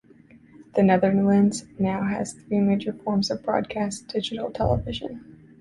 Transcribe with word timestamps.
The 0.73 0.81
Netherlands 0.81 1.65
now 1.77 2.01
has 2.01 2.33
three 2.33 2.59
major 2.59 2.91
forms 2.91 3.29
of 3.29 3.43
broadcast 3.43 4.07
digital 4.07 4.49
television. 4.49 5.39